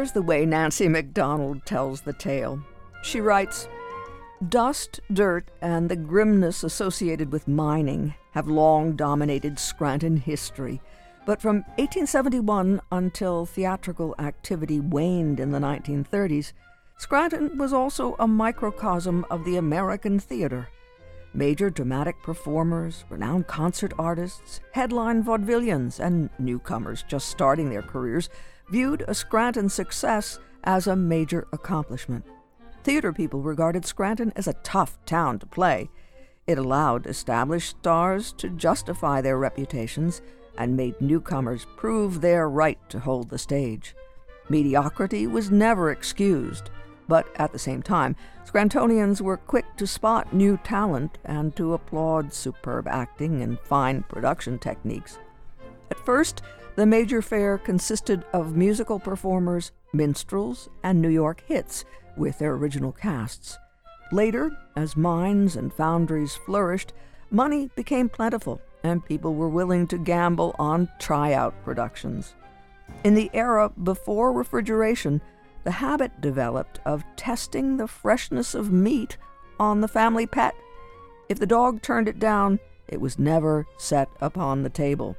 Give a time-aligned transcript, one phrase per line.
[0.00, 2.64] Here's the way Nancy MacDonald tells the tale.
[3.02, 3.68] She writes
[4.48, 10.80] Dust, dirt, and the grimness associated with mining have long dominated Scranton history.
[11.26, 16.54] But from 1871 until theatrical activity waned in the 1930s,
[16.96, 20.70] Scranton was also a microcosm of the American theater.
[21.34, 28.30] Major dramatic performers, renowned concert artists, headline vaudevillians, and newcomers just starting their careers
[28.70, 32.24] viewed a Scranton success as a major accomplishment.
[32.82, 35.90] Theater people regarded Scranton as a tough town to play.
[36.46, 40.22] It allowed established stars to justify their reputations
[40.56, 43.94] and made newcomers prove their right to hold the stage.
[44.48, 46.70] Mediocrity was never excused.
[47.06, 48.14] But at the same time,
[48.46, 54.58] Scrantonians were quick to spot new talent and to applaud superb acting and fine production
[54.58, 55.18] techniques.
[55.90, 56.42] At first,
[56.76, 61.84] the major fare consisted of musical performers, minstrels, and New York hits
[62.16, 63.58] with their original casts.
[64.12, 66.92] Later, as mines and foundries flourished,
[67.30, 72.34] money became plentiful and people were willing to gamble on tryout productions.
[73.04, 75.20] In the era before refrigeration,
[75.64, 79.16] the habit developed of testing the freshness of meat
[79.58, 80.54] on the family pet.
[81.28, 85.16] If the dog turned it down, it was never set upon the table.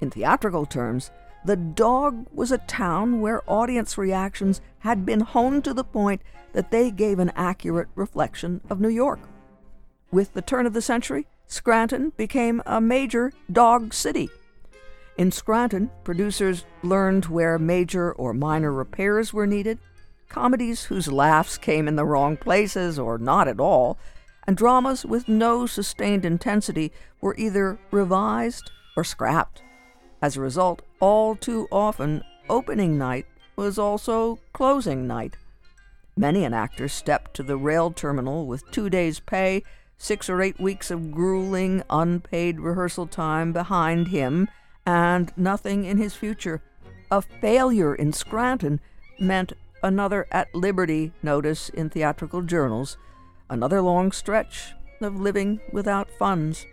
[0.00, 1.10] In theatrical terms,
[1.44, 6.70] the dog was a town where audience reactions had been honed to the point that
[6.70, 9.20] they gave an accurate reflection of New York.
[10.10, 14.28] With the turn of the century, Scranton became a major dog city.
[15.16, 19.78] In Scranton, producers learned where major or minor repairs were needed,
[20.28, 23.98] comedies whose laughs came in the wrong places or not at all,
[24.46, 29.62] and dramas with no sustained intensity were either revised or scrapped.
[30.22, 35.36] As a result, all too often, opening night was also closing night.
[36.16, 39.62] Many an actor stepped to the rail terminal with two days' pay,
[39.96, 44.48] six or eight weeks of grueling, unpaid rehearsal time behind him,
[44.84, 46.62] and nothing in his future.
[47.10, 48.80] A failure in Scranton
[49.18, 49.52] meant
[49.82, 52.98] another at liberty notice in theatrical journals,
[53.48, 56.66] another long stretch of living without funds.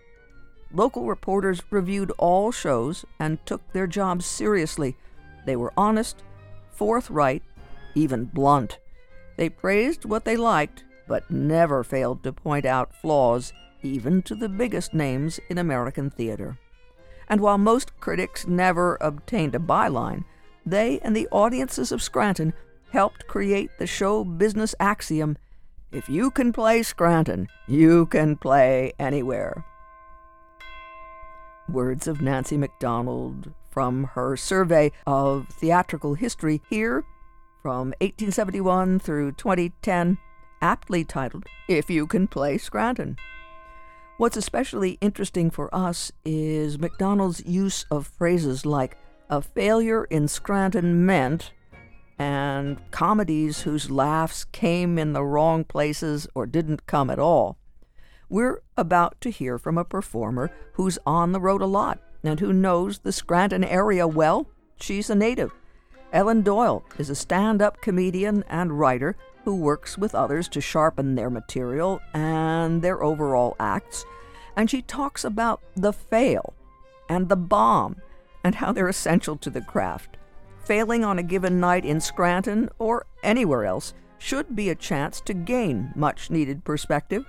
[0.73, 4.95] Local reporters reviewed all shows and took their jobs seriously.
[5.45, 6.23] They were honest,
[6.72, 7.44] forthright,
[7.95, 8.79] even blunt.
[9.38, 14.50] They praised what they liked, but never failed to point out flaws, even to the
[14.50, 16.57] biggest names in American theater
[17.29, 20.23] and while most critics never obtained a byline,
[20.66, 22.53] they and the audiences of Scranton
[22.91, 25.38] helped create the show business axiom
[25.91, 29.63] if you can play Scranton, you can play anywhere.
[31.69, 37.03] Words of Nancy MacDonald from her survey of theatrical history here
[37.61, 40.17] from 1871 through 2010,
[40.61, 43.17] aptly titled If You Can Play Scranton.
[44.17, 48.97] What's especially interesting for us is MacDonald's use of phrases like
[49.29, 51.51] a failure in Scranton meant
[52.17, 57.57] and comedies whose laughs came in the wrong places or didn't come at all.
[58.29, 62.51] We're about to hear from a performer who's on the road a lot and who
[62.51, 64.47] knows the Scranton area well.
[64.81, 65.53] She's a native.
[66.11, 69.15] Ellen Doyle is a stand up comedian and writer
[69.45, 74.05] who works with others to sharpen their material and their overall acts.
[74.57, 76.53] And she talks about the fail
[77.07, 78.01] and the bomb
[78.44, 80.17] and how they're essential to the craft.
[80.65, 85.33] Failing on a given night in Scranton or anywhere else should be a chance to
[85.33, 87.25] gain much needed perspective,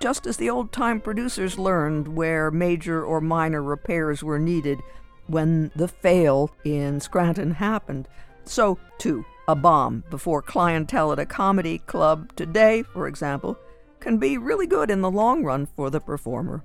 [0.00, 4.80] just as the old time producers learned where major or minor repairs were needed
[5.26, 8.08] when the fail in Scranton happened.
[8.44, 13.58] So, too, a bomb before clientele at a comedy club today, for example,
[14.00, 16.62] can be really good in the long run for the performer.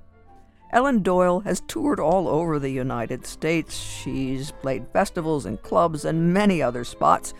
[0.71, 3.75] Ellen Doyle has toured all over the United States.
[3.75, 7.33] She's played festivals and clubs and many other spots.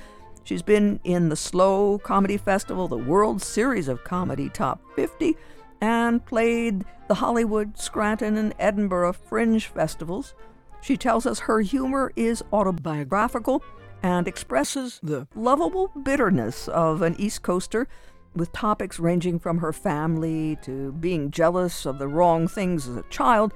[0.44, 5.36] She's been in the SLO Comedy Festival, the World Series of Comedy Top 50,
[5.82, 10.36] and played the Hollywood, Scranton, and Edinburgh Fringe festivals.
[10.82, 13.64] She tells us her humor is autobiographical
[14.04, 17.88] and expresses the lovable bitterness of an East Coaster
[18.36, 23.04] with topics ranging from her family to being jealous of the wrong things as a
[23.10, 23.54] child.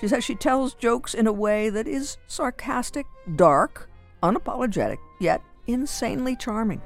[0.00, 3.90] She says she tells jokes in a way that is sarcastic, dark,
[4.22, 6.80] unapologetic, yet insanely charming.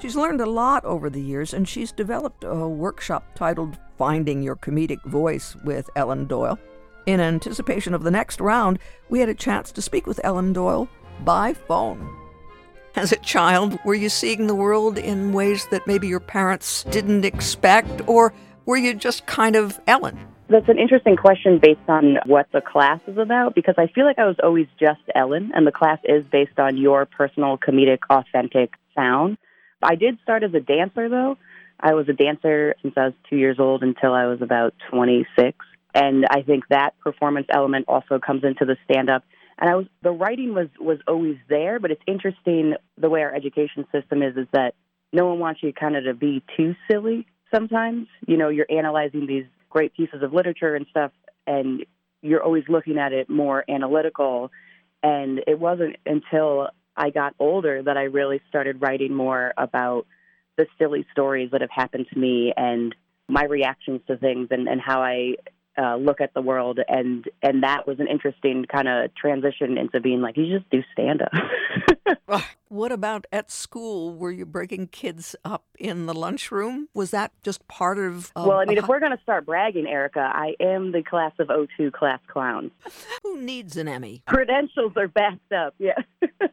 [0.00, 4.54] She's learned a lot over the years, and she's developed a workshop titled Finding Your
[4.54, 6.56] Comedic Voice with Ellen Doyle.
[7.06, 8.78] In anticipation of the next round,
[9.08, 10.88] we had a chance to speak with Ellen Doyle
[11.24, 12.14] by phone.
[12.94, 17.24] As a child, were you seeing the world in ways that maybe your parents didn't
[17.24, 18.32] expect, or
[18.66, 20.16] were you just kind of Ellen?
[20.48, 24.18] That's an interesting question based on what the class is about because I feel like
[24.18, 28.74] I was always just Ellen, and the class is based on your personal, comedic, authentic
[28.94, 29.38] sound.
[29.82, 31.38] I did start as a dancer, though.
[31.80, 35.56] I was a dancer since I was two years old until I was about 26.
[35.94, 39.24] And I think that performance element also comes into the stand up.
[39.58, 43.34] And I was the writing was was always there, but it's interesting the way our
[43.34, 44.74] education system is is that
[45.12, 48.06] no one wants you kind of to be too silly sometimes.
[48.26, 51.12] You know, you're analyzing these great pieces of literature and stuff
[51.46, 51.84] and
[52.22, 54.50] you're always looking at it more analytical
[55.02, 60.06] and it wasn't until I got older that I really started writing more about
[60.56, 62.94] the silly stories that have happened to me and
[63.28, 65.34] my reactions to things and, and how I
[65.80, 70.00] uh, look at the world and and that was an interesting kind of transition into
[70.00, 72.42] being like you just do stand up.
[72.68, 74.12] what about at school?
[74.12, 76.88] Were you breaking kids up in the lunchroom?
[76.94, 78.32] Was that just part of?
[78.34, 81.32] Uh, well, I mean, if we're going to start bragging, Erica, I am the class
[81.38, 82.72] of 02 class clowns.
[83.22, 84.22] Who needs an Emmy?
[84.26, 85.74] Credentials are backed up.
[85.78, 85.92] Yeah.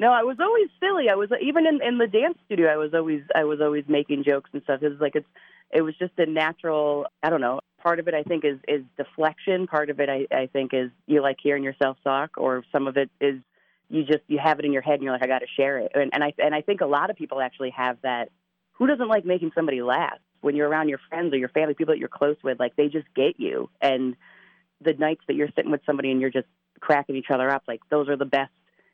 [0.00, 1.10] No, I was always silly.
[1.10, 2.68] I was even in in the dance studio.
[2.72, 4.82] I was always I was always making jokes and stuff.
[4.82, 5.28] It was like it's
[5.70, 7.06] it was just a natural.
[7.22, 7.60] I don't know.
[7.82, 9.66] Part of it I think is is deflection.
[9.66, 12.96] Part of it I I think is you like hearing yourself talk, or some of
[12.96, 13.40] it is
[13.90, 15.78] you just you have it in your head and you're like I got to share
[15.80, 15.92] it.
[15.94, 18.30] And, and I and I think a lot of people actually have that.
[18.78, 21.92] Who doesn't like making somebody laugh when you're around your friends or your family, people
[21.92, 22.58] that you're close with?
[22.58, 23.68] Like they just get you.
[23.82, 24.16] And
[24.82, 26.48] the nights that you're sitting with somebody and you're just
[26.80, 28.52] cracking each other up, like those are the best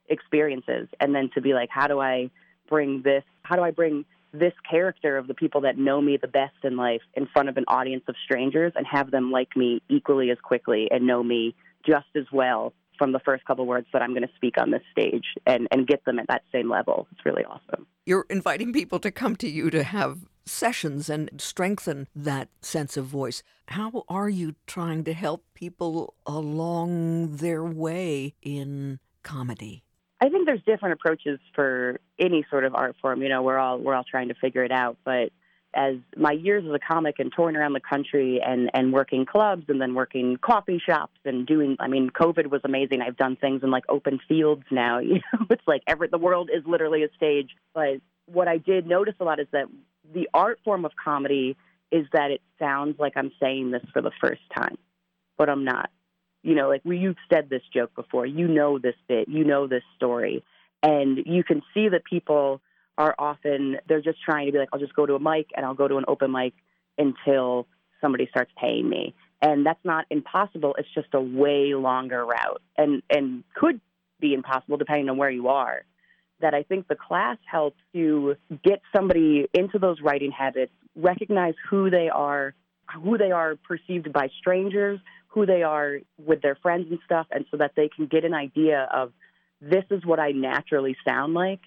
[0.09, 2.31] experiences and then to be like how do i
[2.69, 6.29] bring this how do i bring this character of the people that know me the
[6.29, 9.81] best in life in front of an audience of strangers and have them like me
[9.89, 11.55] equally as quickly and know me
[11.87, 14.83] just as well from the first couple words that I'm going to speak on this
[14.91, 17.07] stage and, and get them at that same level.
[17.13, 17.87] It's really awesome.
[18.05, 23.07] You're inviting people to come to you to have sessions and strengthen that sense of
[23.07, 23.43] voice.
[23.69, 29.86] How are you trying to help people along their way in comedy?
[30.21, 33.23] I think there's different approaches for any sort of art form.
[33.23, 34.97] You know, we're all we're all trying to figure it out.
[35.05, 35.31] But
[35.75, 39.65] as my years as a comic and touring around the country and and working clubs
[39.69, 43.03] and then working coffee shops and doing, I mean, COVID was amazing.
[43.03, 44.99] I've done things in like open fields now.
[45.07, 47.51] You know, it's like every the world is literally a stage.
[47.75, 49.67] But what I did notice a lot is that
[50.15, 51.57] the art form of comedy
[51.93, 54.77] is that it sounds like I'm saying this for the first time,
[55.37, 55.91] but I'm not
[56.47, 59.67] you know, like we, you've said this joke before, you know this bit, you know
[59.67, 60.45] this story.
[60.81, 62.61] And you can see that people
[62.97, 65.67] are often, they're just trying to be like, I'll just go to a mic and
[65.67, 66.55] I'll go to an open mic
[66.97, 67.67] until
[68.01, 69.17] somebody starts paying me.
[69.43, 70.77] And that's not impossible.
[70.79, 73.81] It's just a way longer route and, and could
[74.21, 75.83] be impossible depending on where you are.
[76.43, 81.91] That I think the class helps you get somebody into those writing habits, recognize who
[81.91, 82.55] they are,
[83.03, 85.01] who they are perceived by strangers,
[85.37, 88.33] who they are with their friends and stuff, and so that they can get an
[88.33, 89.13] idea of
[89.61, 91.61] this is what I naturally sound like,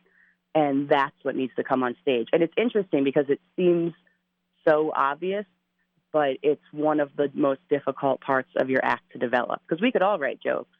[0.55, 2.29] and that's what needs to come on stage.
[2.33, 3.93] And it's interesting because it seems
[4.67, 5.45] so obvious,
[6.11, 9.91] but it's one of the most difficult parts of your act to develop because we
[9.91, 10.71] could all write jokes.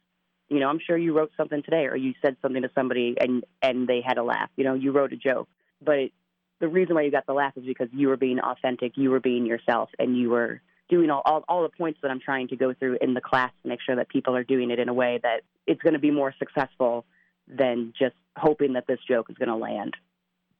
[0.48, 3.44] You know, I'm sure you wrote something today, or you said something to somebody and
[3.62, 4.50] and they had a laugh.
[4.56, 5.48] You know, you wrote a joke,
[5.80, 6.10] but
[6.58, 9.20] the reason why you got the laugh is because you were being authentic, you were
[9.20, 12.56] being yourself, and you were doing all, all, all the points that I'm trying to
[12.56, 14.94] go through in the class to make sure that people are doing it in a
[14.94, 17.06] way that it's going to be more successful
[17.48, 19.96] than just hoping that this joke is going to land.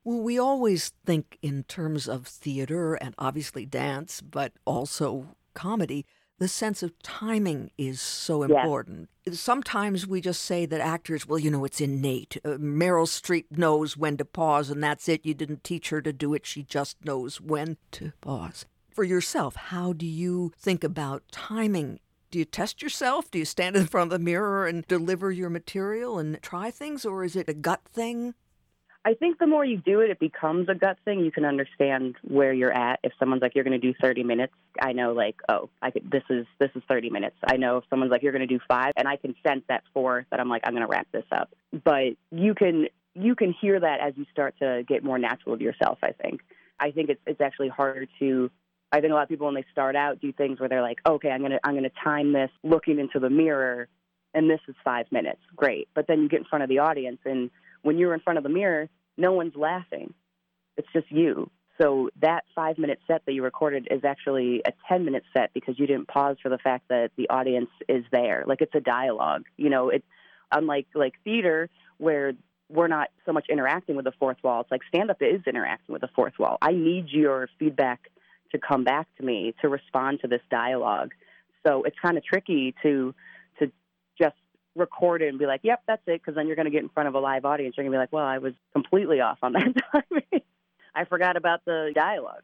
[0.04, 6.06] Well, we always think in terms of theater and obviously dance, but also comedy.
[6.38, 9.10] The sense of timing is so important.
[9.26, 9.38] Yes.
[9.40, 12.38] Sometimes we just say that actors, well, you know, it's innate.
[12.42, 15.26] Uh, Meryl Streep knows when to pause, and that's it.
[15.26, 16.46] You didn't teach her to do it.
[16.46, 18.64] She just knows when to pause
[19.00, 22.00] for yourself, how do you think about timing?
[22.30, 23.30] Do you test yourself?
[23.30, 27.06] Do you stand in front of the mirror and deliver your material and try things,
[27.06, 28.34] or is it a gut thing?
[29.06, 31.20] I think the more you do it, it becomes a gut thing.
[31.20, 33.00] You can understand where you're at.
[33.02, 34.52] If someone's like, "You're going to do 30 minutes,"
[34.82, 37.84] I know, like, "Oh, I could, this is this is 30 minutes." I know if
[37.88, 40.50] someone's like, "You're going to do five, and I can sense that four that I'm
[40.50, 44.12] like, "I'm going to wrap this up." But you can you can hear that as
[44.18, 45.96] you start to get more natural with yourself.
[46.02, 46.42] I think.
[46.80, 48.50] I think it's it's actually harder to
[48.92, 50.98] I think a lot of people when they start out do things where they're like,
[51.06, 53.88] okay, I'm gonna I'm gonna time this looking into the mirror,
[54.34, 55.88] and this is five minutes, great.
[55.94, 57.50] But then you get in front of the audience, and
[57.82, 60.14] when you're in front of the mirror, no one's laughing.
[60.76, 61.50] It's just you.
[61.80, 65.78] So that five minute set that you recorded is actually a 10 minute set because
[65.78, 68.44] you didn't pause for the fact that the audience is there.
[68.46, 69.44] Like it's a dialogue.
[69.56, 70.04] You know, it's
[70.52, 72.32] unlike like theater where
[72.68, 74.60] we're not so much interacting with the fourth wall.
[74.60, 76.58] It's like stand up is interacting with the fourth wall.
[76.60, 78.10] I need your feedback
[78.52, 81.12] to come back to me to respond to this dialogue.
[81.66, 83.14] So it's kind of tricky to
[83.58, 83.70] to
[84.20, 84.36] just
[84.74, 86.88] record it and be like, "Yep, that's it," because then you're going to get in
[86.88, 87.76] front of a live audience.
[87.76, 89.74] You're going to be like, "Well, I was completely off on that.
[90.94, 92.42] I forgot about the dialogue."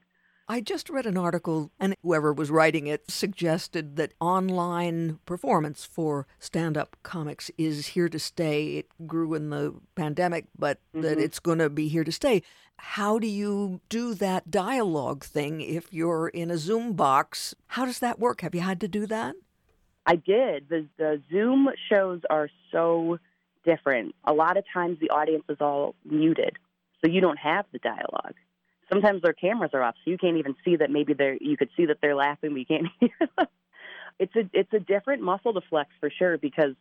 [0.49, 6.29] I just read an article, and whoever was writing it suggested that online performance for
[6.39, 8.77] stand up comics is here to stay.
[8.77, 11.01] It grew in the pandemic, but mm-hmm.
[11.01, 12.43] that it's going to be here to stay.
[12.77, 17.57] How do you do that dialogue thing if you're in a Zoom box?
[17.69, 18.43] How does that work?
[18.43, 19.35] Have you had to do that?
[20.07, 20.69] I did.
[20.69, 23.19] The, the Zoom shows are so
[23.65, 24.15] different.
[24.25, 26.57] A lot of times the audience is all muted,
[27.01, 28.35] so you don't have the dialogue
[28.89, 31.37] sometimes their cameras are off, so you can't even see that maybe they're.
[31.41, 33.49] You could see that they're laughing, but you can't hear.
[34.19, 36.75] It's a it's a different muscle to flex for sure because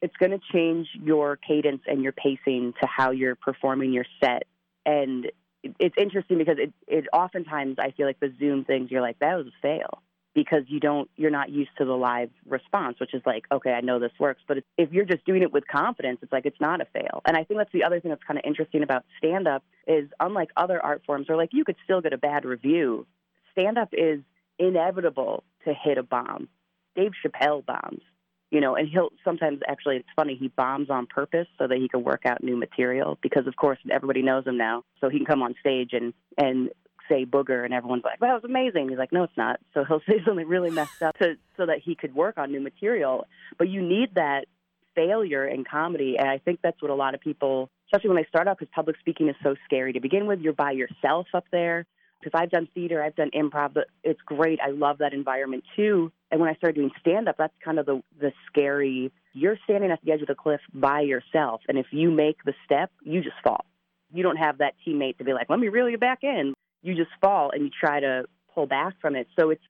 [0.00, 4.44] it's going to change your cadence and your pacing to how you're performing your set.
[4.84, 5.30] And
[5.78, 9.36] it's interesting because it it oftentimes I feel like the Zoom things you're like that
[9.36, 10.02] was a fail
[10.34, 13.80] because you don't you're not used to the live response which is like okay i
[13.80, 14.42] know this works.
[14.46, 17.22] But if you're just doing it with confidence it's like it's not a fail.
[17.26, 20.08] And i think that's the other thing that's kind of interesting about stand up is
[20.20, 23.06] unlike other art forms where like you could still get a bad review
[23.52, 24.20] stand up is
[24.58, 26.48] inevitable to hit a bomb.
[26.96, 28.02] Dave chappelle bombs
[28.50, 31.88] you know and he'll sometimes actually it's funny he bombs on purpose so that he
[31.88, 34.84] can work out new material because of course everybody knows him now.
[35.00, 36.70] So he can come on stage and and
[37.08, 39.84] say booger, and everyone's like, Well, "That was amazing." He's like, "No, it's not." So
[39.84, 43.26] he'll say something really messed up to, so that he could work on new material.
[43.58, 44.46] But you need that
[44.94, 48.28] failure in comedy, and I think that's what a lot of people, especially when they
[48.28, 50.40] start out, because public speaking is so scary to begin with.
[50.40, 51.86] You're by yourself up there.
[52.20, 54.60] Because I've done theater, I've done improv, but it's great.
[54.64, 56.12] I love that environment too.
[56.30, 59.10] And when I started doing stand up, that's kind of the the scary.
[59.32, 62.54] You're standing at the edge of the cliff by yourself, and if you make the
[62.64, 63.64] step, you just fall
[64.12, 66.94] you don't have that teammate to be like, let me reel you back in you
[66.94, 68.24] just fall and you try to
[68.54, 69.28] pull back from it.
[69.38, 69.62] So it's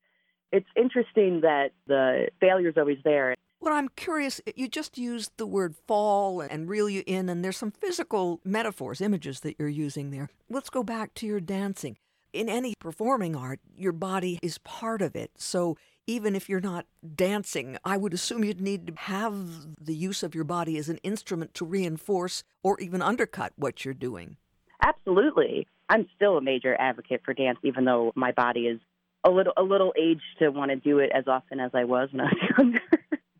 [0.50, 3.35] it's interesting that the failure is always there.
[3.61, 4.40] Well, I'm curious.
[4.57, 9.00] You just used the word fall and reel you in, and there's some physical metaphors,
[9.00, 10.28] images that you're using there.
[10.50, 11.97] Let's go back to your dancing.
[12.33, 15.31] In any performing art, your body is part of it.
[15.37, 15.76] So
[16.07, 19.37] even if you're not dancing, I would assume you'd need to have
[19.81, 23.95] the use of your body as an instrument to reinforce or even undercut what you're
[23.95, 24.38] doing.
[24.83, 25.69] Absolutely.
[25.92, 28.80] I'm still a major advocate for dance, even though my body is
[29.25, 32.08] a little a little aged to want to do it as often as I was
[32.11, 32.80] when I was younger.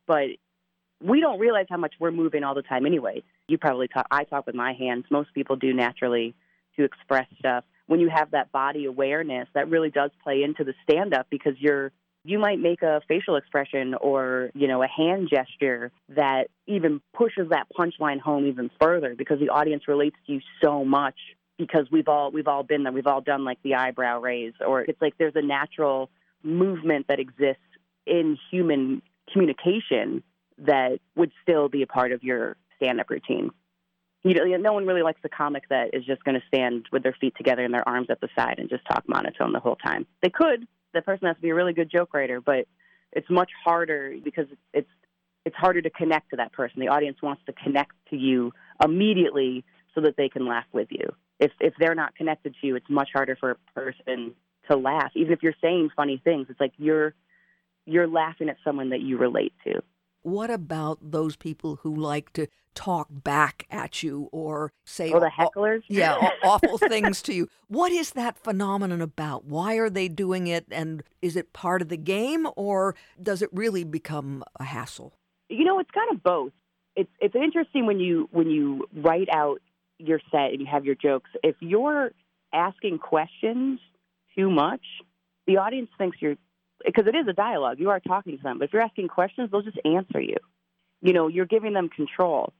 [0.06, 0.26] but
[1.02, 3.23] we don't realize how much we're moving all the time anyway.
[3.49, 5.06] You probably talk I talk with my hands.
[5.11, 6.35] Most people do naturally
[6.76, 7.64] to express stuff.
[7.87, 11.54] When you have that body awareness, that really does play into the stand up because
[11.59, 11.90] you're
[12.23, 17.49] you might make a facial expression or, you know, a hand gesture that even pushes
[17.49, 21.16] that punchline home even further because the audience relates to you so much
[21.66, 22.92] because we've all we've all been there.
[22.92, 26.11] We've all done like the eyebrow raise, or it's like there's a natural
[26.42, 27.62] movement that exists
[28.07, 29.00] in human
[29.33, 30.23] communication
[30.59, 33.50] that would still be a part of your stand-up routine.
[34.25, 37.02] You know, no one really likes the comic that is just going to stand with
[37.02, 39.76] their feet together and their arms at the side and just talk monotone the whole
[39.76, 40.07] time.
[40.21, 40.66] They could.
[40.95, 42.66] The person has to be a really good joke writer, but
[43.12, 44.90] it's much harder because it's
[45.45, 46.81] it's harder to connect to that person.
[46.81, 48.52] The audience wants to connect to you
[48.85, 51.12] immediately so that they can laugh with you
[51.43, 54.35] if if they're not connected to you, it's much harder for a person
[54.71, 55.11] to laugh.
[55.15, 57.15] Even if you're saying funny things, it's like you're
[57.85, 59.83] you're laughing at someone that you relate to.
[60.23, 65.27] What about those people who like to talk back at you or say oh, the
[65.37, 65.83] hecklers?
[65.89, 67.49] yeah, awful things to you.
[67.67, 69.45] What is that phenomenon about?
[69.45, 73.51] Why are they doing it and is it part of the game or does it
[73.53, 75.13] really become a hassle?
[75.49, 76.53] You know, it's kind of both.
[76.95, 79.61] It's it's interesting when you when you write out
[79.99, 82.11] your set and you have your jokes, if you're
[82.53, 83.81] asking questions
[84.37, 84.83] too much,
[85.47, 86.37] the audience thinks you're
[86.85, 87.79] because it is a dialogue.
[87.79, 90.37] You are talking to them, but if you're asking questions, they'll just answer you.
[91.01, 92.53] You know, you're giving them control,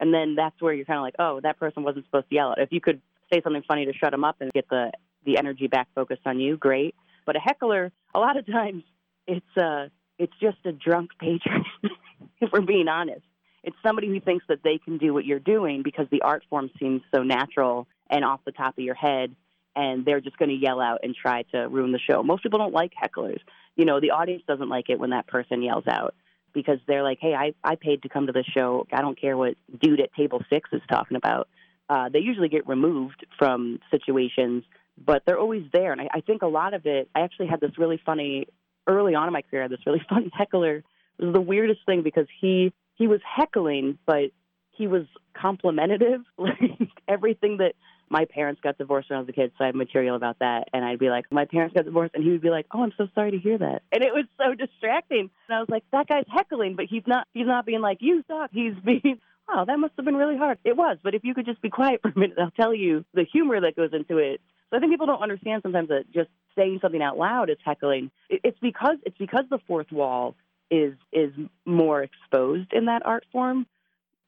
[0.00, 2.54] and then that's where you're kind of like, oh, that person wasn't supposed to yell.
[2.56, 3.00] If you could
[3.32, 4.92] say something funny to shut them up and get the
[5.24, 6.94] the energy back focused on you, great.
[7.24, 8.84] But a heckler, a lot of times,
[9.26, 9.88] it's uh,
[10.18, 11.64] it's just a drunk patron.
[12.40, 13.25] if we're being honest,
[13.66, 16.70] it's somebody who thinks that they can do what you're doing because the art form
[16.78, 19.34] seems so natural and off the top of your head
[19.74, 22.22] and they're just going to yell out and try to ruin the show.
[22.22, 23.40] Most people don't like hecklers.
[23.74, 26.14] You know, the audience doesn't like it when that person yells out
[26.54, 28.86] because they're like, "Hey, I I paid to come to the show.
[28.90, 31.48] I don't care what dude at table 6 is talking about."
[31.90, 34.64] Uh, they usually get removed from situations,
[34.96, 35.92] but they're always there.
[35.92, 37.10] And I, I think a lot of it.
[37.14, 38.46] I actually had this really funny
[38.86, 39.62] early on in my career.
[39.62, 40.82] I had this really funny heckler.
[41.18, 44.30] It was the weirdest thing because he he was heckling, but
[44.72, 45.04] he was
[45.40, 47.74] complimentative, like everything that
[48.08, 50.68] my parents got divorced when I was a kid, so I had material about that.
[50.72, 52.92] And I'd be like, my parents got divorced, and he would be like, oh, I'm
[52.96, 53.82] so sorry to hear that.
[53.90, 55.30] And it was so distracting.
[55.48, 57.26] And I was like, that guy's heckling, but he's not.
[57.34, 58.50] He's not being like, you suck.
[58.52, 60.58] He's being, wow, that must have been really hard.
[60.64, 63.04] It was, but if you could just be quiet for a minute, I'll tell you
[63.14, 64.40] the humor that goes into it.
[64.70, 68.10] So I think people don't understand sometimes that just saying something out loud is heckling.
[68.28, 70.34] It's because it's because the fourth wall
[70.70, 71.32] is is
[71.64, 73.66] more exposed in that art form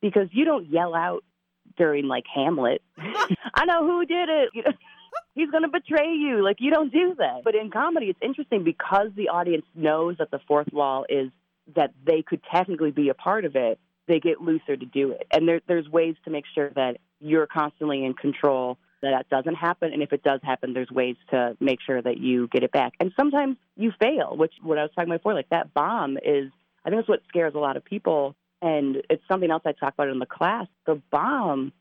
[0.00, 1.24] because you don't yell out
[1.76, 2.82] during like Hamlet.
[2.98, 4.50] I know who did it.
[4.54, 4.72] You know,
[5.34, 6.42] he's going to betray you.
[6.42, 7.42] Like you don't do that.
[7.44, 11.30] But in comedy, it's interesting because the audience knows that the fourth wall is
[11.76, 13.78] that they could technically be a part of it.
[14.06, 17.46] They get looser to do it, and there, there's ways to make sure that you're
[17.46, 19.92] constantly in control that doesn't happen.
[19.92, 22.94] And if it does happen, there's ways to make sure that you get it back.
[23.00, 26.50] And sometimes you fail, which what I was talking about before, like that bomb is,
[26.84, 28.34] I think that's what scares a lot of people.
[28.60, 30.66] And it's something else I talk about in the class.
[30.86, 31.72] The bomb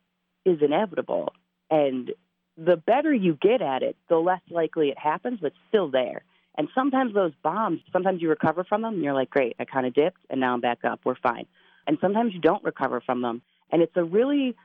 [0.45, 1.33] is inevitable.
[1.69, 2.11] And
[2.57, 6.23] the better you get at it, the less likely it happens, but still there.
[6.57, 9.85] And sometimes those bombs, sometimes you recover from them and you're like, great, I kind
[9.85, 11.01] of dipped and now I'm back up.
[11.03, 11.45] We're fine.
[11.85, 13.41] And sometimes you don't recover from them.
[13.71, 14.55] And it's a really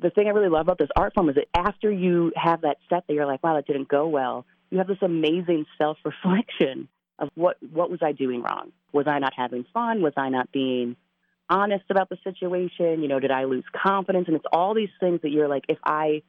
[0.00, 2.78] the thing I really love about this art form is that after you have that
[2.88, 6.88] set that you're like, wow, that didn't go well, you have this amazing self reflection
[7.18, 8.72] of what what was I doing wrong?
[8.92, 10.02] Was I not having fun?
[10.02, 10.96] Was I not being
[11.48, 13.02] honest about the situation?
[13.02, 14.26] You know, did I lose confidence?
[14.28, 16.22] And it's all these things that you're like, if I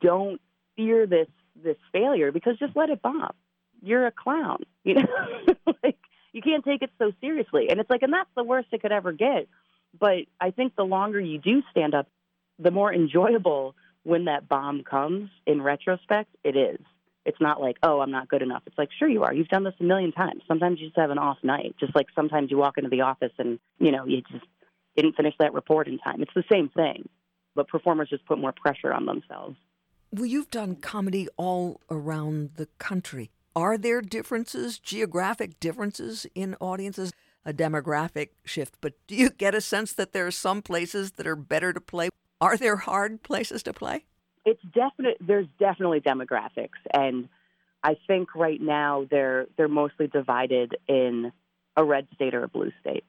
[0.00, 0.40] don't
[0.76, 1.28] fear this
[1.62, 3.32] this failure, because just let it bomb.
[3.82, 5.06] You're a clown, you know.
[5.82, 5.98] like
[6.32, 7.68] you can't take it so seriously.
[7.70, 9.48] And it's like, and that's the worst it could ever get.
[9.98, 12.06] But I think the longer you do stand up
[12.60, 16.78] the more enjoyable when that bomb comes in retrospect, it is.
[17.26, 18.62] It's not like, oh, I'm not good enough.
[18.66, 19.32] It's like, sure you are.
[19.32, 20.42] You've done this a million times.
[20.48, 21.74] Sometimes you just have an off night.
[21.78, 24.44] Just like sometimes you walk into the office and, you know, you just
[24.96, 26.22] didn't finish that report in time.
[26.22, 27.08] It's the same thing.
[27.54, 29.56] But performers just put more pressure on themselves.
[30.12, 33.30] Well, you've done comedy all around the country.
[33.54, 37.12] Are there differences, geographic differences in audiences?
[37.44, 41.26] A demographic shift, but do you get a sense that there are some places that
[41.26, 44.04] are better to play are there hard places to play?
[44.44, 45.18] It's definite.
[45.20, 47.28] There's definitely demographics, and
[47.82, 51.32] I think right now they're they're mostly divided in
[51.76, 53.04] a red state or a blue state.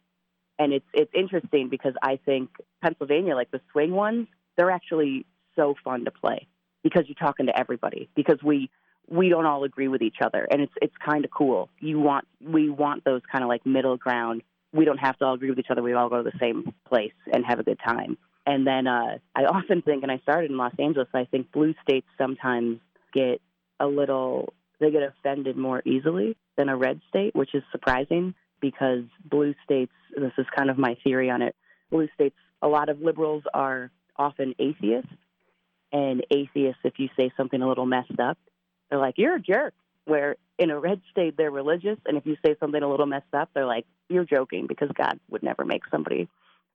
[0.59, 2.49] And it's it's interesting because I think
[2.81, 6.47] Pennsylvania, like the swing ones, they're actually so fun to play
[6.83, 8.69] because you're talking to everybody because we
[9.07, 11.69] we don't all agree with each other and it's it's kind of cool.
[11.79, 14.43] You want we want those kind of like middle ground.
[14.73, 15.81] We don't have to all agree with each other.
[15.81, 18.17] We all go to the same place and have a good time.
[18.45, 21.73] And then uh, I often think, and I started in Los Angeles, I think blue
[21.83, 22.79] states sometimes
[23.13, 23.41] get
[23.79, 29.03] a little, they get offended more easily than a red state, which is surprising because
[29.23, 31.55] blue states, this is kind of my theory on it,
[31.89, 35.11] blue states, a lot of liberals are often atheists.
[35.93, 38.37] And atheists, if you say something a little messed up,
[38.89, 39.73] they're like, you're a jerk.
[40.05, 41.97] Where in a red state, they're religious.
[42.05, 45.19] And if you say something a little messed up, they're like, you're joking because God
[45.29, 46.27] would never make somebody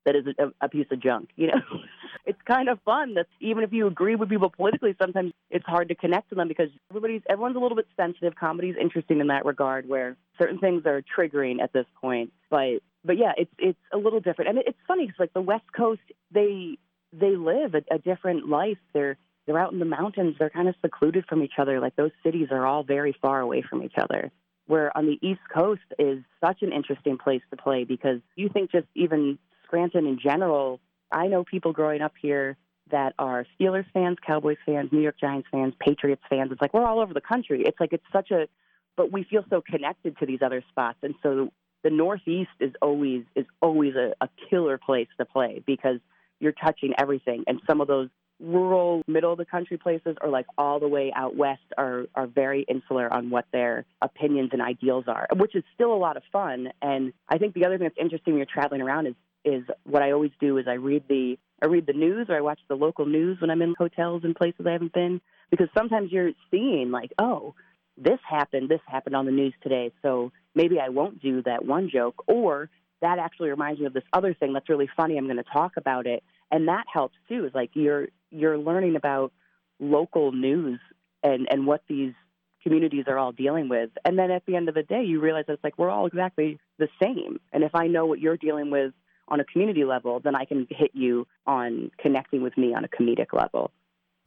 [0.06, 1.30] that is a, a piece of junk.
[1.36, 1.60] You know,
[2.24, 5.88] it's kind of fun that even if you agree with people politically, sometimes it's hard
[5.88, 8.34] to connect to them because everybody's everyone's a little bit sensitive.
[8.34, 12.32] Comedy's interesting in that regard, where certain things are triggering at this point.
[12.48, 15.70] But but yeah, it's it's a little different, and it's funny because like the West
[15.76, 16.00] Coast,
[16.32, 16.78] they
[17.12, 18.78] they live a, a different life.
[18.94, 20.36] They're they're out in the mountains.
[20.38, 21.80] They're kind of secluded from each other.
[21.80, 24.32] Like those cities are all very far away from each other
[24.66, 28.72] where on the East Coast is such an interesting place to play because you think
[28.72, 30.80] just even Scranton in general,
[31.12, 32.56] I know people growing up here
[32.90, 36.52] that are Steelers fans, Cowboys fans, New York Giants fans, Patriots fans.
[36.52, 37.62] It's like we're all over the country.
[37.66, 38.48] It's like it's such a,
[38.96, 41.50] but we feel so connected to these other spots, and so
[41.82, 45.98] the Northeast is always is always a, a killer place to play because
[46.40, 50.44] you're touching everything, and some of those rural middle of the country places or like
[50.58, 55.04] all the way out west are are very insular on what their opinions and ideals
[55.08, 57.98] are which is still a lot of fun and i think the other thing that's
[57.98, 59.14] interesting when you're traveling around is
[59.46, 62.42] is what I always do is I read the I read the news or I
[62.42, 66.12] watch the local news when I'm in hotels and places I haven't been because sometimes
[66.12, 67.54] you're seeing like, oh,
[67.96, 71.88] this happened, this happened on the news today, so maybe I won't do that one
[71.88, 72.68] joke or
[73.00, 75.16] that actually reminds me of this other thing that's really funny.
[75.16, 77.44] I'm going to talk about it, and that helps too.
[77.44, 79.32] Is like you're you're learning about
[79.78, 80.80] local news
[81.22, 82.14] and and what these
[82.62, 83.90] communities are all dealing with.
[84.04, 86.58] And then at the end of the day, you realize it's like we're all exactly
[86.78, 87.38] the same.
[87.52, 88.92] And if I know what you're dealing with
[89.28, 92.88] on a community level, then I can hit you on connecting with me on a
[92.88, 93.70] comedic level.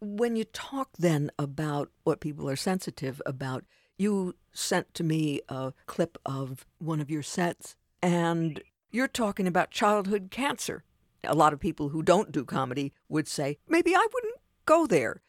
[0.01, 3.65] When you talk then about what people are sensitive about,
[3.97, 9.71] you sent to me a clip of one of your sets, and you're talking about
[9.71, 10.83] childhood cancer.
[11.23, 15.21] A lot of people who don't do comedy would say, maybe I wouldn't go there.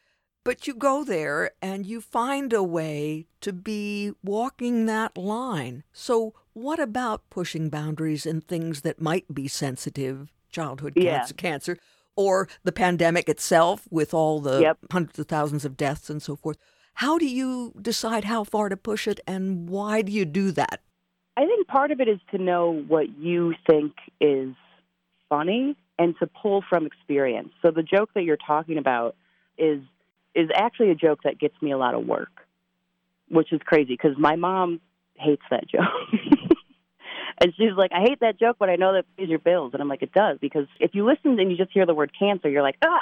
[0.45, 5.83] But you go there and you find a way to be walking that line.
[5.93, 11.19] So, what about pushing boundaries in things that might be sensitive, childhood Yeah.
[11.19, 11.79] cancer, cancer,
[12.17, 14.79] or the pandemic itself with all the Yep.
[14.93, 16.59] hundreds of thousands of deaths and so forth?
[16.95, 20.83] How do you decide how far to push it and why do you do that?
[21.37, 24.55] I think part of it is to know what you think is
[25.31, 27.53] funny and to pull from experience.
[27.63, 29.17] So the joke that you're talking about
[29.57, 29.81] is
[30.35, 32.47] is actually a joke that gets me a lot of work,
[33.29, 34.81] which is crazy because my mom
[35.15, 36.40] hates that joke.
[37.41, 39.73] And she's like, I hate that joke, but I know that pays your bills.
[39.73, 42.13] And I'm like, it does because if you listen and you just hear the word
[42.17, 43.01] cancer, you're like, ah,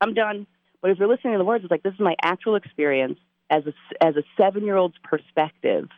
[0.00, 0.46] I'm done.
[0.80, 3.18] But if you're listening to the words, it's like this is my actual experience
[3.50, 5.88] as a as a seven year old's perspective,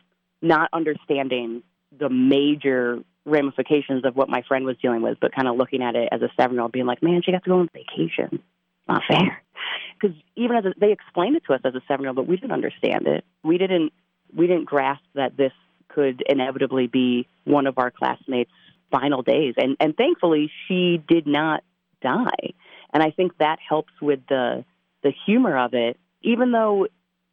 [0.41, 1.63] not understanding
[1.97, 5.95] the major ramifications of what my friend was dealing with, but kind of looking at
[5.95, 8.41] it as a seven year old, being like, man, she got to go on vacation.
[8.87, 9.41] Not fair.
[9.99, 12.27] Because even as a, they explained it to us as a seven year old, but
[12.27, 13.25] we didn't understand it.
[13.43, 13.91] We didn't
[14.33, 15.51] we didn't grasp that this
[15.89, 18.51] could inevitably be one of our classmates'
[18.91, 19.55] final days.
[19.57, 21.63] And and thankfully, she did not
[22.01, 22.53] die.
[22.93, 24.65] And I think that helps with the
[25.03, 26.87] the humor of it, even though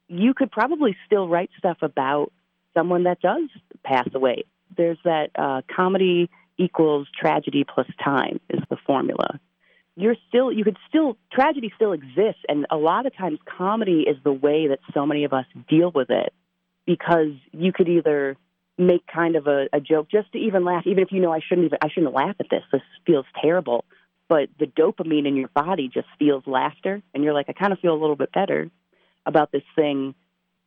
[0.09, 2.33] you could probably still write stuff about
[2.75, 3.49] someone that does
[3.85, 4.45] pass away.
[4.77, 9.41] There's that uh, comedy equals tragedy plus time is the formula.
[9.97, 12.43] You're still, you could still, tragedy still exists.
[12.49, 15.93] And a lot of times comedy is the way that so many of us deal
[15.95, 16.33] with it
[16.85, 18.37] because you could either
[18.77, 21.41] make kind of a, a joke just to even laugh, even if you know I
[21.47, 22.63] shouldn't even, I shouldn't laugh at this.
[22.73, 23.85] This feels terrible.
[24.29, 27.03] But the dopamine in your body just feels laughter.
[27.13, 28.71] And you're like, I kind of feel a little bit better
[29.27, 30.15] about this thing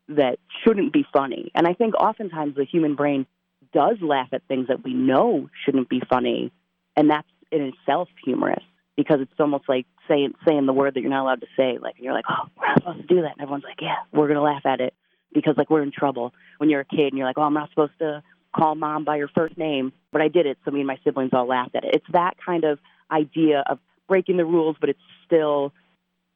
[0.09, 1.51] that shouldn't be funny.
[1.53, 3.25] And I think oftentimes the human brain
[3.73, 6.51] does laugh at things that we know shouldn't be funny,
[6.95, 8.63] and that's in itself humorous
[8.95, 11.77] because it's almost like saying saying the word that you're not allowed to say.
[11.77, 14.27] Like you're like, oh, we're not supposed to do that, and everyone's like, yeah, we're
[14.27, 14.93] gonna laugh at it
[15.33, 16.33] because like we're in trouble.
[16.57, 18.23] When you're a kid and you're like, oh, I'm not supposed to
[18.55, 21.31] call mom by her first name, but I did it, so me and my siblings
[21.33, 21.91] all laughed at it.
[21.93, 22.79] It's that kind of
[23.11, 25.73] idea of breaking the rules, but it's still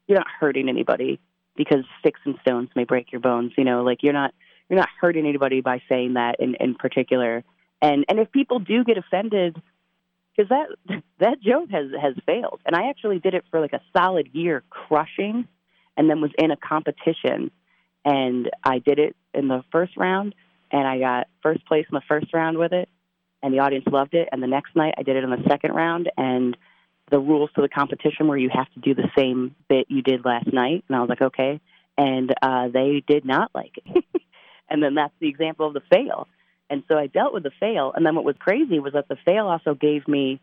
[0.08, 1.20] you're not hurting anybody
[1.56, 3.54] because sticks and stones may break your bones.
[3.58, 4.34] You know, like you're not
[4.70, 7.44] you're not hurting anybody by saying that in, in particular.
[7.82, 9.62] And and if people do get offended,
[10.36, 12.62] because that that joke has has failed.
[12.66, 15.48] And I actually did it for like a solid year, crushing,
[15.98, 17.52] and then was in a competition,
[18.06, 20.36] and I did it in the first round,
[20.72, 22.90] and I got first place in the first round with it,
[23.44, 24.30] and the audience loved it.
[24.32, 26.58] And the next night, I did it in the second round, and
[27.12, 30.26] the rules to the competition where you have to do the same bit you did
[30.26, 30.84] last night.
[30.88, 31.60] And I was like, okay.
[31.98, 34.06] And uh, they did not like it.
[34.70, 36.28] and then that's the example of the fail.
[36.70, 37.92] And so I dealt with the fail.
[37.94, 40.40] And then what was crazy was that the fail also gave me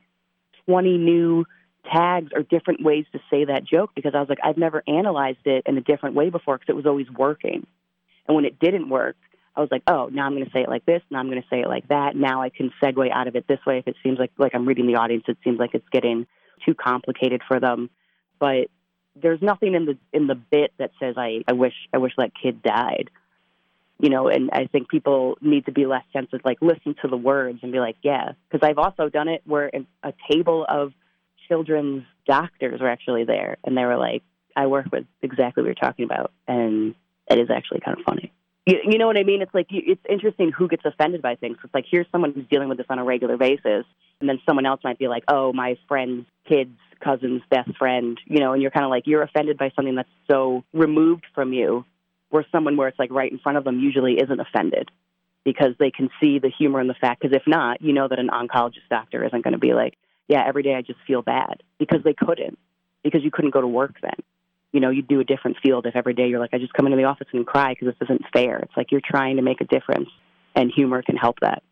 [0.66, 1.46] 20 new
[1.84, 5.46] tags or different ways to say that joke because I was like, I've never analyzed
[5.46, 7.66] it in a different way before because it was always working.
[8.26, 9.16] And when it didn't work,
[9.56, 11.02] I was like, oh, now I'm going to say it like this.
[11.10, 12.14] Now I'm going to say it like that.
[12.14, 13.78] Now I can segue out of it this way.
[13.78, 16.26] If it seems like like I'm reading the audience, it seems like it's getting
[16.64, 17.90] too complicated for them.
[18.38, 18.68] But
[19.16, 22.30] there's nothing in the in the bit that says I, I wish I wish that
[22.40, 23.10] kid died.
[23.98, 27.16] You know, and I think people need to be less sensitive, like listen to the
[27.16, 28.32] words and be like, yeah.
[28.48, 29.72] Because I've also done it where
[30.04, 30.92] a table of
[31.48, 34.22] children's doctors were actually there, and they were like,
[34.54, 36.94] I work with exactly what you're talking about, and
[37.30, 38.32] it is actually kind of funny.
[38.66, 39.40] You, you know what I mean?
[39.40, 41.56] It's like it's interesting who gets offended by things.
[41.64, 43.86] It's like here's someone who's dealing with this on a regular basis,
[44.20, 48.40] and then someone else might be like, "Oh, my friend's kid's cousin's best friend," you
[48.40, 51.84] know, and you're kind of like you're offended by something that's so removed from you,
[52.30, 54.90] where someone where it's like right in front of them usually isn't offended
[55.44, 57.22] because they can see the humor in the fact.
[57.22, 59.94] Because if not, you know that an oncologist doctor isn't going to be like,
[60.28, 62.58] "Yeah, every day I just feel bad," because they couldn't,
[63.02, 64.22] because you couldn't go to work then
[64.72, 66.86] you know, you'd do a different field if every day you're like, I just come
[66.86, 68.58] into the office and cry because this isn't fair.
[68.58, 70.08] It's like you're trying to make a difference,
[70.54, 71.62] and humor can help that.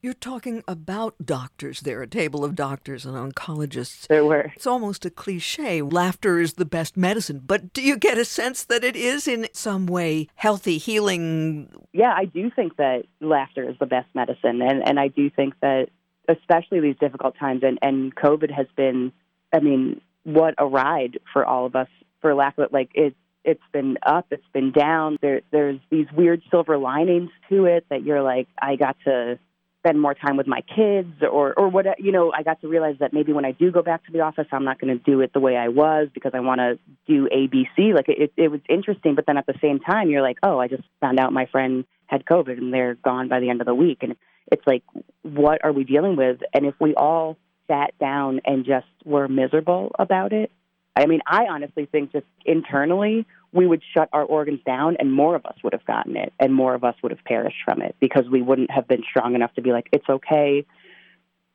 [0.00, 4.08] You're talking about doctors there, a table of doctors and oncologists.
[4.08, 4.50] There were.
[4.56, 5.80] It's almost a cliche.
[5.80, 7.40] Laughter is the best medicine.
[7.46, 11.72] But do you get a sense that it is in some way healthy, healing?
[11.92, 14.60] Yeah, I do think that laughter is the best medicine.
[14.60, 15.90] And, and I do think that,
[16.28, 19.12] especially these difficult times, and, and COVID has been,
[19.52, 21.88] I mean, what a ride for all of us
[22.20, 25.18] for lack of it, like it, it's been up, it's been down.
[25.20, 29.38] There, there's these weird silver linings to it that you're like, I got to
[29.82, 32.32] spend more time with my kids, or or what you know.
[32.32, 34.64] I got to realize that maybe when I do go back to the office, I'm
[34.64, 37.92] not going to do it the way I was because I want to do ABC.
[37.92, 40.68] Like it, it was interesting, but then at the same time, you're like, oh, I
[40.68, 43.74] just found out my friend had COVID and they're gone by the end of the
[43.74, 44.14] week, and
[44.50, 44.82] it's like,
[45.22, 46.40] what are we dealing with?
[46.52, 47.36] And if we all
[47.68, 50.50] sat down and just were miserable about it.
[50.94, 55.34] I mean, I honestly think just internally, we would shut our organs down and more
[55.34, 57.94] of us would have gotten it and more of us would have perished from it
[58.00, 60.66] because we wouldn't have been strong enough to be like, it's okay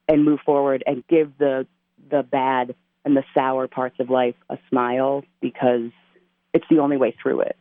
[0.08, 1.68] and move forward and give the
[2.10, 5.92] the bad and the sour parts of life a smile because
[6.54, 7.58] it's the only way through it.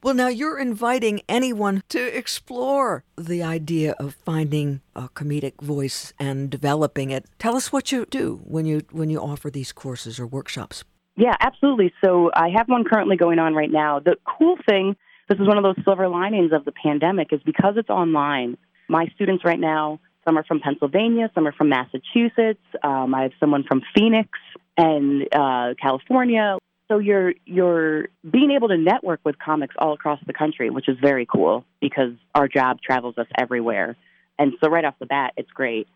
[0.00, 6.48] Well, now you're inviting anyone to explore the idea of finding a comedic voice and
[6.48, 7.26] developing it.
[7.40, 10.84] Tell us what you do when you when you offer these courses or workshops.
[11.16, 11.92] Yeah, absolutely.
[12.04, 13.98] So I have one currently going on right now.
[13.98, 14.94] The cool thing,
[15.28, 18.56] this is one of those silver linings of the pandemic, is because it's online.
[18.88, 22.62] My students right now, some are from Pennsylvania, some are from Massachusetts.
[22.84, 24.28] Um, I have someone from Phoenix
[24.76, 26.56] and uh, California.
[26.88, 30.96] So you're you're being able to network with comics all across the country, which is
[31.00, 33.96] very cool because our job travels us everywhere.
[34.38, 35.88] And so right off the bat, it's great.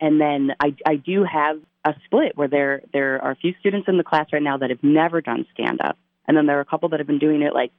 [0.00, 3.88] And then I, I do have a split where there there are a few students
[3.88, 6.62] in the class right now that have never done stand up, and then there are
[6.62, 7.72] a couple that have been doing it like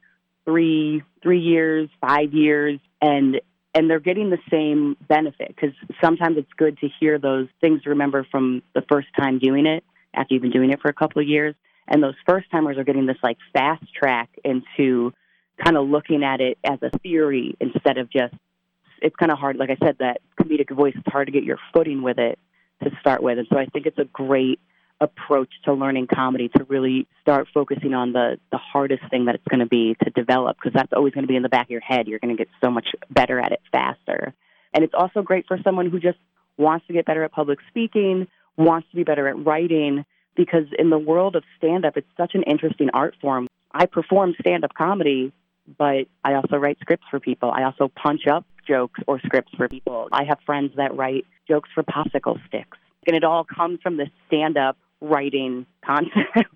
[0.44, 3.40] three three years, five years, and
[3.74, 7.90] and they're getting the same benefit because sometimes it's good to hear those things to
[7.90, 11.22] remember from the first time doing it after you've been doing it for a couple
[11.22, 11.54] of years,
[11.88, 15.12] and those first timers are getting this like fast track into
[15.62, 18.34] kind of looking at it as a theory instead of just
[19.00, 21.58] it's kind of hard like i said that comedic voice it's hard to get your
[21.72, 22.38] footing with it
[22.82, 23.38] to start with.
[23.38, 24.60] And so I think it's a great
[25.00, 29.46] approach to learning comedy to really start focusing on the the hardest thing that it's
[29.48, 31.70] going to be to develop because that's always going to be in the back of
[31.70, 32.06] your head.
[32.06, 34.32] You're going to get so much better at it faster.
[34.72, 36.18] And it's also great for someone who just
[36.56, 40.04] wants to get better at public speaking, wants to be better at writing
[40.36, 43.48] because in the world of stand up it's such an interesting art form.
[43.72, 45.32] I perform stand up comedy,
[45.78, 47.50] but I also write scripts for people.
[47.50, 50.08] I also punch up jokes or scripts for people.
[50.12, 52.78] I have friends that write jokes for popsicle sticks.
[53.06, 56.54] And it all comes from this stand up writing concept.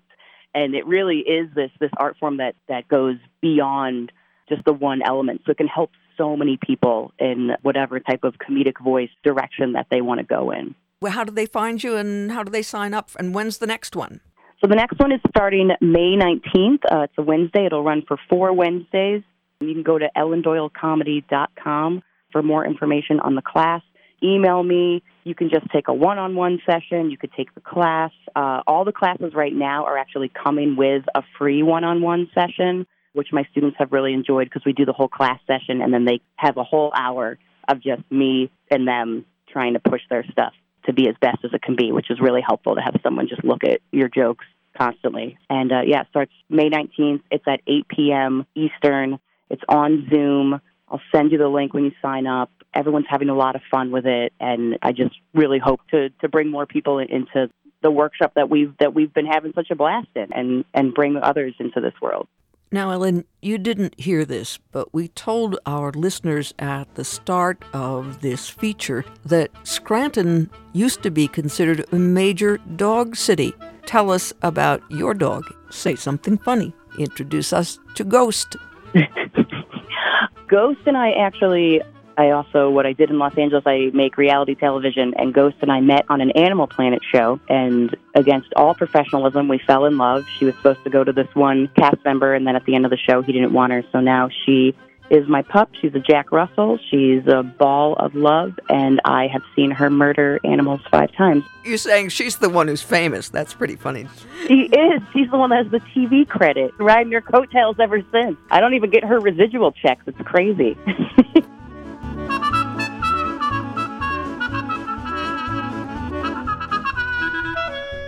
[0.53, 4.11] and it really is this this art form that, that goes beyond
[4.49, 5.41] just the one element.
[5.45, 9.87] So it can help so many people in whatever type of comedic voice direction that
[9.91, 10.73] they want to go in.
[10.99, 13.11] Well, how do they find you and how do they sign up?
[13.19, 14.19] And when's the next one?
[14.59, 16.79] So the next one is starting May 19th.
[16.91, 17.67] Uh, it's a Wednesday.
[17.67, 19.21] It'll run for four Wednesdays.
[19.59, 23.81] You can go to ellendoylecomedy.com for more information on the class.
[24.23, 25.03] Email me.
[25.23, 27.11] You can just take a one on one session.
[27.11, 28.11] You could take the class.
[28.35, 32.27] Uh, all the classes right now are actually coming with a free one on one
[32.33, 35.93] session, which my students have really enjoyed because we do the whole class session and
[35.93, 40.25] then they have a whole hour of just me and them trying to push their
[40.31, 40.53] stuff
[40.87, 43.27] to be as best as it can be, which is really helpful to have someone
[43.27, 44.45] just look at your jokes
[44.77, 45.37] constantly.
[45.49, 47.21] And uh, yeah, starts May 19th.
[47.29, 48.45] It's at 8 p.m.
[48.55, 49.19] Eastern.
[49.49, 50.59] It's on Zoom.
[50.89, 52.49] I'll send you the link when you sign up.
[52.73, 56.29] Everyone's having a lot of fun with it, and I just really hope to to
[56.29, 57.49] bring more people into
[57.81, 61.17] the workshop that we've that we've been having such a blast in, and and bring
[61.17, 62.27] others into this world.
[62.69, 68.19] Now, Ellen, you didn't hear this, but we told our listeners at the start of
[68.19, 73.53] this feature that Scranton used to be considered a major dog city.
[73.85, 75.45] Tell us about your dog.
[75.69, 76.73] Say something funny.
[76.99, 78.57] Introduce us to Ghost.
[80.49, 81.81] Ghost and I actually,
[82.17, 85.71] I also, what I did in Los Angeles, I make reality television, and Ghost and
[85.71, 90.25] I met on an Animal Planet show, and against all professionalism, we fell in love.
[90.39, 92.85] She was supposed to go to this one cast member, and then at the end
[92.85, 94.75] of the show, he didn't want her, so now she
[95.09, 95.69] is my pup.
[95.79, 96.79] She's a Jack Russell.
[96.89, 101.43] She's a ball of love, and I have seen her murder animals five times.
[101.63, 103.29] You're saying she's the one who's famous.
[103.29, 104.07] That's pretty funny.
[104.47, 105.01] She is.
[105.13, 108.37] She's the one that has the TV credit, riding her coattails ever since.
[108.49, 110.03] I don't even get her residual checks.
[110.07, 110.77] It's crazy.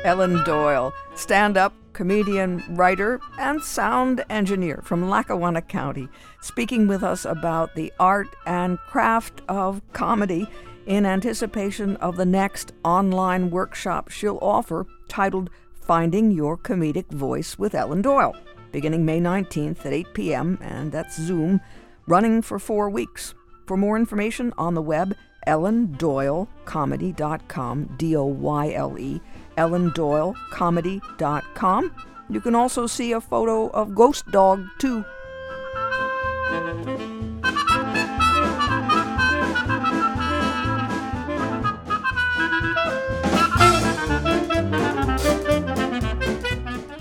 [0.09, 6.09] Ellen Doyle, stand up comedian, writer, and sound engineer from Lackawanna County,
[6.41, 10.49] speaking with us about the art and craft of comedy
[10.87, 17.75] in anticipation of the next online workshop she'll offer titled Finding Your Comedic Voice with
[17.75, 18.35] Ellen Doyle,
[18.71, 21.61] beginning May 19th at 8 p.m., and that's Zoom,
[22.07, 23.35] running for four weeks.
[23.67, 29.21] For more information on the web, ellendoylecomedy.com, D O Y L E,
[29.59, 31.91] ellendoylecomedy.com.
[32.29, 35.03] You can also see a photo of Ghost Dog, too.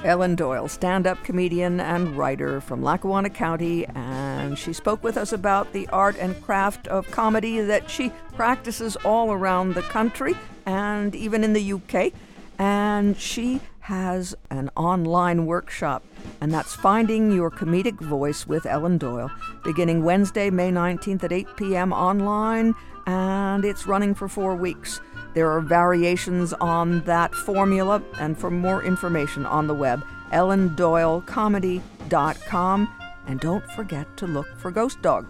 [0.04, 5.18] Ellen Doyle, stand up comedian and writer from Lackawanna County and and she spoke with
[5.18, 10.34] us about the art and craft of comedy that she practices all around the country
[10.64, 12.14] and even in the UK.
[12.58, 16.04] And she has an online workshop,
[16.40, 19.30] and that's Finding Your Comedic Voice with Ellen Doyle,
[19.64, 21.92] beginning Wednesday, May 19th at 8 p.m.
[21.92, 22.74] online,
[23.06, 25.00] and it's running for four weeks.
[25.34, 32.94] There are variations on that formula, and for more information on the web, ellendoylecomedy.com.
[33.26, 35.26] And don't forget to look for Ghost Dog.